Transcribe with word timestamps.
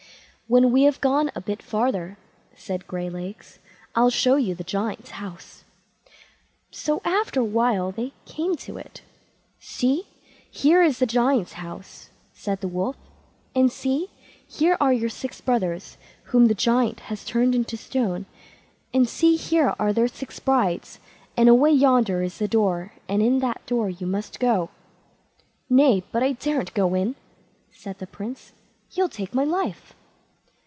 "When 0.47 0.73
we 0.73 0.83
have 0.83 0.99
gone 0.99 1.31
a 1.33 1.39
bit 1.39 1.63
farther", 1.63 2.17
said 2.57 2.85
Graylegs; 2.85 3.59
"I'll 3.95 4.09
show 4.09 4.35
you 4.35 4.53
the 4.53 4.65
Giant's 4.65 5.11
house." 5.11 5.63
So 6.71 7.01
after 7.05 7.39
a 7.39 7.43
while 7.45 7.93
they 7.93 8.11
came 8.25 8.57
to 8.57 8.75
it. 8.77 9.01
"See, 9.61 10.07
here 10.51 10.83
is 10.83 10.99
the 10.99 11.05
Giant's 11.05 11.53
house", 11.53 12.09
said 12.33 12.59
the 12.59 12.67
Wolf; 12.67 12.97
"and 13.55 13.71
see, 13.71 14.09
here 14.45 14.75
are 14.81 14.91
your 14.91 15.07
six 15.07 15.39
brothers, 15.39 15.95
whom 16.23 16.47
the 16.47 16.53
Giant 16.53 16.99
has 17.07 17.23
turned 17.23 17.55
into 17.55 17.77
stone; 17.77 18.25
and 18.93 19.07
see 19.07 19.37
here 19.37 19.73
are 19.79 19.93
their 19.93 20.09
six 20.09 20.41
brides, 20.41 20.99
and 21.37 21.47
away 21.47 21.71
yonder 21.71 22.23
is 22.23 22.39
the 22.39 22.47
door, 22.49 22.91
and 23.07 23.21
in 23.21 23.35
at 23.35 23.39
that 23.41 23.65
door 23.67 23.89
you 23.89 24.05
must 24.05 24.41
go." 24.41 24.69
"Nay, 25.69 26.03
but 26.11 26.21
I 26.21 26.33
daren't 26.33 26.73
go 26.73 26.93
in", 26.93 27.15
said 27.71 27.99
the 27.99 28.07
Prince; 28.07 28.51
"he'll 28.89 29.07
take 29.07 29.33
my 29.33 29.45
life." 29.45 29.95